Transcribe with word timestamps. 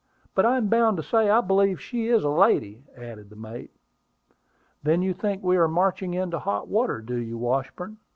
But 0.33 0.47
I 0.47 0.57
am 0.57 0.67
bound 0.67 0.97
to 0.97 1.03
say 1.03 1.29
I 1.29 1.41
believe 1.41 1.79
she 1.79 2.07
is 2.07 2.23
a 2.23 2.29
lady," 2.31 2.81
added 2.97 3.29
the 3.29 3.35
mate. 3.35 3.69
"Then 4.81 5.03
you 5.03 5.13
think 5.13 5.43
we 5.43 5.57
are 5.57 5.67
marching 5.67 6.15
into 6.15 6.39
hot 6.39 6.67
water, 6.67 7.01
do 7.01 7.17
you, 7.17 7.37
Washburn?" 7.37 7.97